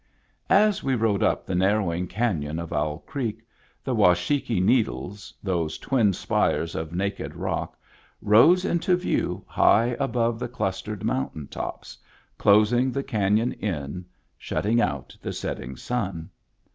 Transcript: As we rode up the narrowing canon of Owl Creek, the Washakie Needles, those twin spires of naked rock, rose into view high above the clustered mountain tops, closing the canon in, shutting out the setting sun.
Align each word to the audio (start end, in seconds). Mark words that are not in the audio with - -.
As 0.49 0.81
we 0.83 0.95
rode 0.95 1.21
up 1.21 1.45
the 1.45 1.53
narrowing 1.53 2.07
canon 2.07 2.57
of 2.57 2.73
Owl 2.73 3.03
Creek, 3.05 3.43
the 3.83 3.93
Washakie 3.93 4.59
Needles, 4.59 5.31
those 5.43 5.77
twin 5.77 6.11
spires 6.13 6.73
of 6.73 6.91
naked 6.91 7.35
rock, 7.35 7.77
rose 8.19 8.65
into 8.65 8.95
view 8.95 9.45
high 9.47 9.95
above 9.99 10.39
the 10.39 10.47
clustered 10.47 11.03
mountain 11.03 11.47
tops, 11.47 11.99
closing 12.39 12.91
the 12.91 13.03
canon 13.03 13.51
in, 13.51 14.03
shutting 14.39 14.81
out 14.81 15.15
the 15.21 15.33
setting 15.33 15.75
sun. 15.75 16.31